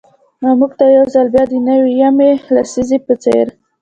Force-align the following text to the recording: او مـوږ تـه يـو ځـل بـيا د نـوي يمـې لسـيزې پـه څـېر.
او 0.45 0.51
مـوږ 0.59 0.71
تـه 0.79 0.85
يـو 0.95 1.05
ځـل 1.13 1.27
بـيا 1.33 1.43
د 1.51 1.53
نـوي 1.67 1.93
يمـې 2.01 2.31
لسـيزې 2.53 2.97
پـه 3.05 3.13
څـېر. 3.23 3.47